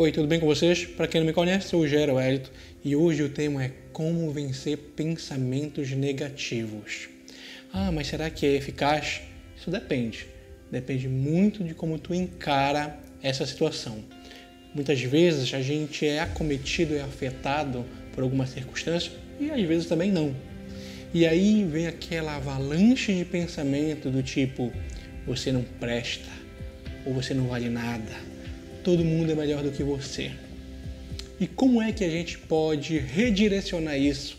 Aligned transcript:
Oi, 0.00 0.12
tudo 0.12 0.28
bem 0.28 0.38
com 0.38 0.46
vocês? 0.46 0.84
Para 0.84 1.08
quem 1.08 1.20
não 1.20 1.26
me 1.26 1.32
conhece, 1.32 1.66
eu 1.66 1.70
sou 1.70 1.80
o 1.80 1.88
Gero 1.88 2.20
Elito 2.20 2.52
e 2.84 2.94
hoje 2.94 3.20
o 3.24 3.28
tema 3.28 3.64
é 3.64 3.72
como 3.92 4.30
vencer 4.30 4.78
pensamentos 4.94 5.90
negativos. 5.90 7.08
Ah, 7.72 7.90
mas 7.90 8.06
será 8.06 8.30
que 8.30 8.46
é 8.46 8.54
eficaz? 8.54 9.22
Isso 9.56 9.72
depende. 9.72 10.28
Depende 10.70 11.08
muito 11.08 11.64
de 11.64 11.74
como 11.74 11.98
tu 11.98 12.14
encara 12.14 12.96
essa 13.20 13.44
situação. 13.44 14.04
Muitas 14.72 15.00
vezes 15.00 15.52
a 15.52 15.60
gente 15.60 16.06
é 16.06 16.20
acometido 16.20 16.94
e 16.94 17.00
afetado 17.00 17.84
por 18.12 18.22
alguma 18.22 18.46
circunstância 18.46 19.10
e 19.40 19.50
às 19.50 19.62
vezes 19.62 19.88
também 19.88 20.12
não. 20.12 20.32
E 21.12 21.26
aí 21.26 21.64
vem 21.64 21.88
aquela 21.88 22.36
avalanche 22.36 23.12
de 23.12 23.24
pensamento 23.24 24.10
do 24.10 24.22
tipo: 24.22 24.72
você 25.26 25.50
não 25.50 25.64
presta, 25.80 26.30
ou 27.04 27.12
você 27.12 27.34
não 27.34 27.48
vale 27.48 27.68
nada, 27.68 28.14
todo 28.88 29.04
mundo 29.04 29.30
é 29.30 29.34
melhor 29.34 29.62
do 29.62 29.70
que 29.70 29.82
você. 29.82 30.30
E 31.38 31.46
como 31.46 31.82
é 31.82 31.92
que 31.92 32.02
a 32.02 32.08
gente 32.08 32.38
pode 32.38 32.96
redirecionar 32.96 34.00
isso 34.00 34.38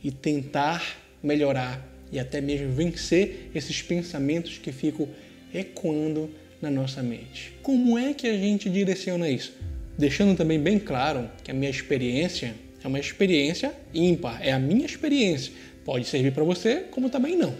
e 0.00 0.12
tentar 0.12 0.96
melhorar 1.20 1.84
e 2.12 2.20
até 2.20 2.40
mesmo 2.40 2.72
vencer 2.72 3.50
esses 3.52 3.82
pensamentos 3.82 4.58
que 4.58 4.70
ficam 4.70 5.08
ecoando 5.52 6.30
na 6.62 6.70
nossa 6.70 7.02
mente? 7.02 7.52
Como 7.64 7.98
é 7.98 8.14
que 8.14 8.28
a 8.28 8.36
gente 8.38 8.70
direciona 8.70 9.28
isso? 9.28 9.52
Deixando 9.98 10.36
também 10.36 10.60
bem 10.60 10.78
claro 10.78 11.28
que 11.42 11.50
a 11.50 11.54
minha 11.54 11.68
experiência 11.68 12.54
é 12.84 12.86
uma 12.86 13.00
experiência 13.00 13.74
ímpar, 13.92 14.38
é 14.40 14.52
a 14.52 14.58
minha 14.60 14.86
experiência. 14.86 15.52
Pode 15.84 16.04
servir 16.04 16.30
para 16.30 16.44
você, 16.44 16.84
como 16.92 17.10
também 17.10 17.36
não. 17.36 17.50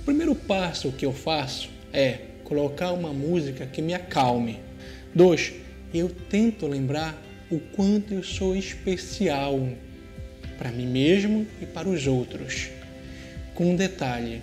O 0.00 0.04
primeiro 0.04 0.34
passo 0.34 0.90
que 0.90 1.06
eu 1.06 1.12
faço 1.12 1.70
é 1.92 2.18
colocar 2.42 2.90
uma 2.90 3.12
música 3.12 3.64
que 3.64 3.80
me 3.80 3.94
acalme 3.94 4.58
Dois, 5.14 5.52
eu 5.92 6.08
tento 6.08 6.66
lembrar 6.66 7.22
o 7.50 7.60
quanto 7.60 8.14
eu 8.14 8.22
sou 8.22 8.56
especial 8.56 9.68
para 10.56 10.72
mim 10.72 10.86
mesmo 10.86 11.46
e 11.60 11.66
para 11.66 11.86
os 11.86 12.06
outros. 12.06 12.70
Com 13.54 13.72
um 13.72 13.76
detalhe, 13.76 14.40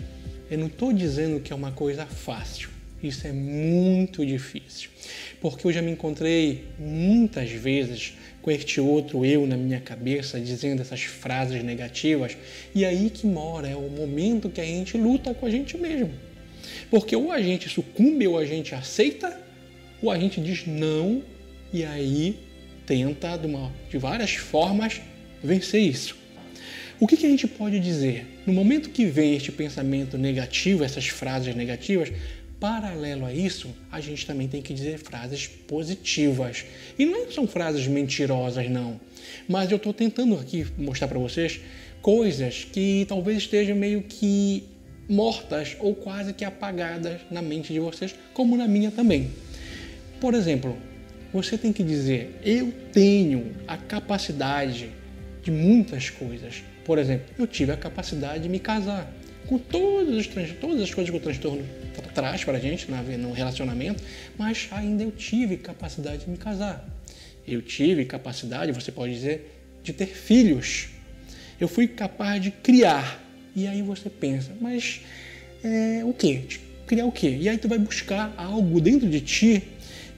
eu 0.52 0.60
não 0.60 0.68
estou 0.68 0.94
dizendo 0.94 1.40
que 1.40 1.52
é 1.52 1.56
uma 1.56 1.72
coisa 1.72 2.06
fácil. 2.06 2.70
Isso 3.02 3.26
é 3.26 3.32
muito 3.32 4.24
difícil, 4.24 4.92
porque 5.42 5.66
eu 5.66 5.72
já 5.72 5.82
me 5.82 5.90
encontrei 5.90 6.66
muitas 6.78 7.50
vezes 7.50 8.14
com 8.40 8.52
este 8.52 8.80
outro 8.80 9.26
eu 9.26 9.48
na 9.48 9.58
minha 9.58 9.80
cabeça 9.80 10.40
dizendo 10.40 10.84
essas 10.84 11.02
frases 11.02 11.64
negativas, 11.64 12.38
e 12.76 12.86
aí 12.86 13.10
que 13.10 13.26
mora 13.26 13.68
é 13.68 13.76
o 13.76 13.90
momento 13.90 14.50
que 14.50 14.62
a 14.62 14.66
gente 14.66 14.98
luta 14.98 15.34
com 15.34 15.48
a 15.48 15.50
gente 15.50 15.76
mesmo. 15.78 16.12
Porque 16.92 17.16
ou 17.16 17.32
a 17.32 17.42
gente 17.42 17.70
sucumbe 17.70 18.28
ou 18.28 18.38
a 18.38 18.46
gente 18.46 18.76
aceita 18.76 19.49
ou 20.02 20.12
a 20.12 20.18
gente 20.18 20.40
diz 20.42 20.66
não 20.66 21.22
e 21.72 21.84
aí 21.84 22.40
tenta 22.86 23.38
de, 23.38 23.46
uma, 23.46 23.72
de 23.90 23.98
várias 23.98 24.32
formas 24.32 25.02
vencer 25.44 25.82
isso. 25.82 26.18
O 27.00 27.08
que, 27.08 27.16
que 27.16 27.26
a 27.26 27.30
gente 27.30 27.48
pode 27.48 27.80
dizer? 27.80 28.26
No 28.46 28.52
momento 28.52 28.90
que 28.90 29.06
vem 29.06 29.36
este 29.36 29.52
pensamento 29.52 30.18
negativo, 30.18 30.84
essas 30.84 31.08
frases 31.08 31.56
negativas, 31.56 32.12
paralelo 32.60 33.26
a 33.26 33.34
isso, 33.34 33.70
a 33.90 34.02
gente 34.02 34.26
também 34.26 34.48
tem 34.48 34.62
que 34.62 34.74
dizer 34.74 34.98
frases 34.98 35.48
positivas. 35.48 36.66
E 36.98 37.06
não 37.06 37.24
é 37.24 37.32
são 37.32 37.48
frases 37.48 37.88
mentirosas, 37.88 38.70
não. 38.70 39.00
Mas 39.48 39.72
eu 39.72 39.78
estou 39.78 39.94
tentando 39.94 40.36
aqui 40.36 40.68
mostrar 40.78 41.08
para 41.08 41.20
vocês 41.20 41.62
coisas 42.02 42.66
que 42.66 43.06
talvez 43.08 43.38
estejam 43.38 43.76
meio 43.76 44.02
que 44.04 44.64
mortas 45.08 45.78
ou 45.80 45.96
quase 45.96 46.34
que 46.34 46.44
apagadas 46.44 47.22
na 47.32 47.42
mente 47.42 47.72
de 47.72 47.80
vocês, 47.80 48.14
como 48.34 48.58
na 48.58 48.68
minha 48.68 48.92
também. 48.92 49.30
Por 50.20 50.34
exemplo, 50.34 50.78
você 51.34 51.58
tem 51.58 51.72
que 51.72 51.84
dizer: 51.84 52.40
eu 52.44 52.74
tenho 52.92 53.56
a 53.68 53.78
capacidade 53.78 54.90
de 55.44 55.52
muitas 55.52 56.10
coisas. 56.10 56.64
Por 56.84 56.98
exemplo, 56.98 57.28
eu 57.38 57.48
tive 57.48 57.72
a 57.72 57.78
capacidade 57.78 58.44
de 58.44 58.50
me 58.50 58.60
casar. 58.60 59.12
Com 59.48 59.58
todas 59.58 60.18
as, 60.18 60.28
todas 60.28 60.82
as 60.82 60.94
coisas 60.94 61.10
que 61.10 61.18
o 61.18 61.20
transtorno 61.20 61.64
traz 62.14 62.44
para 62.44 62.58
a 62.58 62.60
gente 62.60 62.88
no 62.92 63.32
relacionamento, 63.32 64.04
mas 64.38 64.68
ainda 64.72 65.04
eu 65.04 65.12
tive 65.12 65.58
capacidade 65.58 66.26
de 66.26 66.30
me 66.30 66.38
casar. 66.38 66.88
Eu 67.48 67.62
tive 67.62 68.06
capacidade, 68.06 68.72
você 68.72 68.92
pode 68.92 69.14
dizer, 69.14 69.64
de 69.84 69.94
ter 69.94 70.08
filhos. 70.08 70.90
Eu 71.60 71.68
fui 71.68 71.88
capaz 71.88 72.42
de 72.42 72.52
criar. 72.52 73.24
E 73.56 73.68
aí 73.68 73.82
você 73.82 74.10
pensa, 74.10 74.52
mas 74.62 75.02
é, 75.64 76.02
o 76.04 76.14
quê? 76.14 76.44
Criar 76.86 77.06
o 77.06 77.12
quê? 77.12 77.38
E 77.40 77.50
aí 77.50 77.58
tu 77.58 77.68
vai 77.68 77.80
buscar 77.80 78.34
algo 78.38 78.80
dentro 78.80 79.10
de 79.10 79.22
ti 79.22 79.64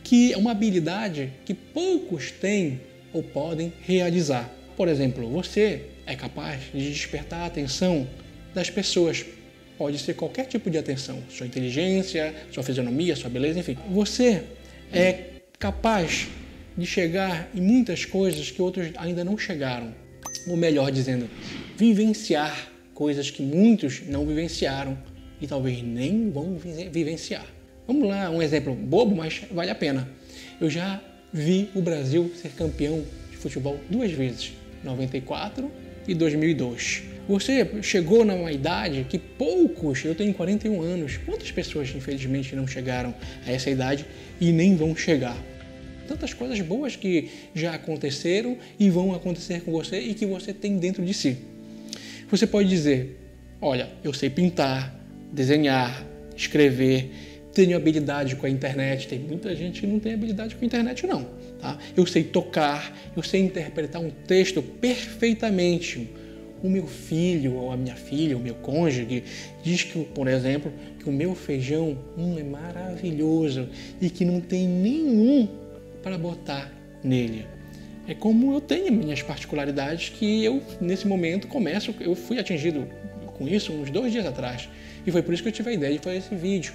que 0.04 0.34
é 0.34 0.38
uma 0.38 0.52
habilidade 0.52 1.32
que 1.46 1.54
poucos 1.54 2.32
têm 2.32 2.82
ou 3.14 3.22
podem 3.22 3.74
realizar. 3.82 4.50
Por 4.76 4.88
exemplo, 4.88 5.30
você 5.30 5.84
é 6.06 6.16
capaz 6.16 6.62
de 6.74 6.92
despertar 6.92 7.42
a 7.42 7.46
atenção 7.46 8.08
das 8.54 8.70
pessoas. 8.70 9.26
Pode 9.78 9.98
ser 10.00 10.14
qualquer 10.14 10.46
tipo 10.46 10.70
de 10.70 10.78
atenção, 10.78 11.20
sua 11.30 11.48
inteligência, 11.48 12.34
sua 12.52 12.64
fisionomia, 12.64 13.16
sua 13.16 13.30
beleza, 13.30 13.60
enfim. 13.60 13.78
Você 13.90 14.44
é 14.94 15.42
capaz 15.58 16.28
de 16.78 16.86
chegar 16.86 17.50
em 17.54 17.62
muitas 17.62 18.06
coisas 18.06 18.52
que 18.52 18.62
outros 18.62 18.90
ainda 18.98 19.24
não 19.24 19.38
chegaram. 19.38 19.94
Ou 20.48 20.56
melhor 20.56 20.92
dizendo, 20.92 21.30
vivenciar 21.78 22.70
coisas 22.94 23.30
que 23.30 23.42
muitos 23.42 24.02
não 24.08 24.26
vivenciaram 24.26 24.98
e 25.40 25.48
talvez 25.48 25.82
nem 25.82 26.30
vão 26.30 26.58
vivenciar. 26.92 27.46
Vamos 27.88 28.08
lá, 28.08 28.30
um 28.30 28.42
exemplo 28.42 28.74
bobo, 28.76 29.16
mas 29.16 29.42
vale 29.52 29.72
a 29.72 29.76
pena. 29.76 30.08
Eu 30.60 30.70
já 30.70 31.02
vi 31.34 31.70
o 31.74 31.82
Brasil 31.82 32.32
ser 32.36 32.50
campeão 32.50 33.04
de 33.30 33.38
futebol 33.38 33.80
duas 33.90 34.12
vezes, 34.12 34.54
94 34.84 35.70
e 36.08 36.14
2002. 36.14 37.04
Você 37.28 37.68
chegou 37.82 38.26
numa 38.26 38.52
idade 38.52 39.06
que 39.10 39.18
poucos, 39.18 40.04
eu 40.04 40.14
tenho 40.14 40.34
41 40.34 40.82
anos, 40.82 41.18
quantas 41.18 41.52
pessoas 41.52 41.94
infelizmente 41.96 42.56
não 42.56 42.68
chegaram 42.68 43.14
a 43.46 43.52
essa 43.52 43.70
idade 43.70 44.06
e 44.40 44.52
nem 44.52 44.76
vão 44.76 44.96
chegar? 44.96 45.38
Tantas 46.08 46.34
coisas 46.34 46.60
boas 46.62 46.96
que 46.96 47.30
já 47.56 47.74
aconteceram 47.74 48.58
e 48.80 48.90
vão 48.90 49.14
acontecer 49.14 49.62
com 49.62 49.72
você 49.72 50.00
e 50.00 50.14
que 50.14 50.26
você 50.26 50.54
tem 50.54 50.78
dentro 50.78 51.06
de 51.06 51.14
si. 51.14 51.38
Você 52.30 52.46
pode 52.46 52.68
dizer: 52.68 53.18
Olha, 53.62 53.90
eu 54.04 54.14
sei 54.14 54.30
pintar, 54.30 54.94
desenhar, 55.32 56.06
escrever, 56.36 57.12
tenho 57.54 57.76
habilidade 57.76 58.36
com 58.36 58.46
a 58.46 58.50
internet. 58.50 59.08
Tem 59.08 59.20
muita 59.20 59.56
gente 59.56 59.82
que 59.82 59.88
não 59.88 60.00
tem 60.00 60.14
habilidade 60.14 60.56
com 60.56 60.64
a 60.64 60.66
internet, 60.66 61.06
não. 61.06 61.26
Tá? 61.60 61.78
Eu 61.96 62.06
sei 62.06 62.24
tocar, 62.24 62.98
eu 63.16 63.24
sei 63.24 63.42
interpretar 63.42 64.02
um 64.02 64.10
texto 64.10 64.62
perfeitamente. 64.62 66.10
O 66.64 66.70
meu 66.70 66.86
filho 66.86 67.56
ou 67.56 67.72
a 67.72 67.78
minha 67.78 67.96
filha, 67.96 68.38
o 68.38 68.40
meu 68.40 68.54
cônjuge, 68.54 69.24
diz 69.64 69.84
que, 69.84 70.04
por 70.06 70.28
exemplo, 70.28 70.72
que 71.00 71.10
o 71.10 71.12
meu 71.12 71.34
feijão 71.34 71.98
hum, 72.16 72.38
é 72.38 72.44
maravilhoso 72.44 73.68
e 74.00 74.12
que 74.12 74.24
não 74.24 74.40
tem 74.40 74.68
nenhum 74.68 75.48
para 76.04 76.20
botar 76.20 76.72
nele. 77.04 77.48
É 78.08 78.14
como 78.14 78.54
eu 78.54 78.62
tenho 78.62 78.94
minhas 78.94 79.24
particularidades 79.24 80.10
que 80.10 80.44
eu, 80.44 80.62
nesse 80.80 81.08
momento, 81.08 81.48
começo, 81.48 81.96
eu 82.00 82.14
fui 82.14 82.38
atingido 82.38 82.88
com 83.34 83.48
isso 83.48 83.74
uns 83.74 83.90
dois 83.90 84.12
dias 84.12 84.28
atrás. 84.28 84.70
E 85.06 85.12
foi 85.12 85.24
por 85.24 85.34
isso 85.34 85.42
que 85.42 85.50
eu 85.50 85.54
tive 85.54 85.72
a 85.72 85.74
ideia 85.74 85.94
de 85.94 86.00
fazer 86.00 86.18
esse 86.18 86.36
vídeo 86.36 86.74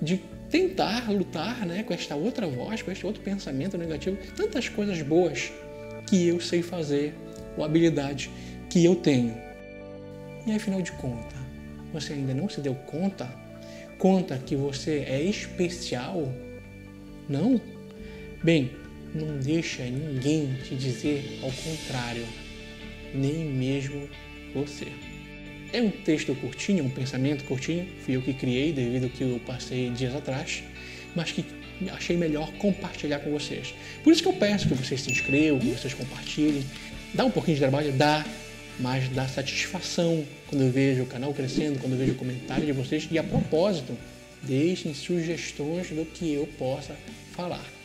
de 0.00 0.20
tentar 0.50 1.10
lutar 1.10 1.66
né, 1.66 1.82
com 1.82 1.92
esta 1.92 2.14
outra 2.14 2.46
voz, 2.46 2.82
com 2.82 2.90
este 2.90 3.04
outro 3.06 3.22
pensamento 3.22 3.76
negativo, 3.76 4.16
tantas 4.36 4.68
coisas 4.68 5.00
boas 5.02 5.52
que 6.08 6.26
eu 6.28 6.40
sei 6.40 6.62
fazer, 6.62 7.14
ou 7.56 7.64
habilidade 7.64 8.30
que 8.70 8.84
eu 8.84 8.96
tenho. 8.96 9.36
E 10.46 10.52
afinal 10.52 10.80
de 10.80 10.92
contas, 10.92 11.38
você 11.92 12.14
ainda 12.14 12.32
não 12.32 12.48
se 12.48 12.60
deu 12.60 12.74
conta? 12.74 13.28
Conta 13.98 14.38
que 14.38 14.56
você 14.56 15.04
é 15.06 15.20
especial? 15.22 16.32
Não? 17.28 17.60
Bem, 18.42 18.70
não 19.14 19.38
deixa 19.38 19.84
ninguém 19.84 20.54
te 20.62 20.74
dizer 20.76 21.40
ao 21.42 21.50
contrário, 21.50 22.24
nem 23.14 23.44
mesmo 23.44 24.08
você. 24.54 24.86
É 25.72 25.82
um 25.82 25.90
texto 25.90 26.34
curtinho, 26.34 26.84
um 26.84 26.90
pensamento 26.90 27.44
curtinho, 27.44 27.86
fui 28.04 28.16
eu 28.16 28.22
que 28.22 28.32
criei 28.32 28.72
devido 28.72 29.04
ao 29.04 29.10
que 29.10 29.22
eu 29.22 29.40
passei 29.46 29.90
dias 29.90 30.14
atrás, 30.14 30.62
mas 31.14 31.30
que 31.30 31.44
achei 31.92 32.16
melhor 32.16 32.50
compartilhar 32.54 33.18
com 33.20 33.30
vocês. 33.30 33.74
Por 34.02 34.12
isso 34.12 34.22
que 34.22 34.28
eu 34.28 34.32
peço 34.32 34.66
que 34.66 34.74
vocês 34.74 35.02
se 35.02 35.10
inscrevam, 35.10 35.58
que 35.58 35.66
vocês 35.66 35.92
compartilhem. 35.92 36.64
Dá 37.12 37.24
um 37.24 37.30
pouquinho 37.30 37.56
de 37.56 37.60
trabalho? 37.60 37.92
Dá, 37.92 38.24
mas 38.80 39.08
dá 39.10 39.28
satisfação 39.28 40.24
quando 40.48 40.62
eu 40.62 40.70
vejo 40.70 41.02
o 41.02 41.06
canal 41.06 41.34
crescendo, 41.34 41.78
quando 41.78 41.92
eu 41.92 41.98
vejo 41.98 42.12
o 42.12 42.16
comentário 42.16 42.64
de 42.64 42.72
vocês. 42.72 43.06
E 43.10 43.18
a 43.18 43.22
propósito, 43.22 43.96
deixem 44.42 44.94
sugestões 44.94 45.90
do 45.90 46.06
que 46.06 46.32
eu 46.32 46.46
possa 46.58 46.96
falar. 47.32 47.77